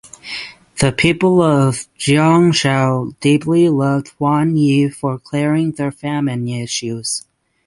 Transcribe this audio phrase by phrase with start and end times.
[0.79, 7.27] The people of Jiangzhou deeply loved Huan Yi for clearing their famine issues.